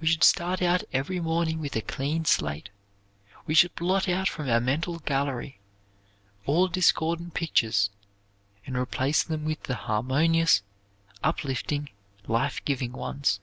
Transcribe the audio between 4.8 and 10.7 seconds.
gallery all discordant pictures and replace them with the harmonious,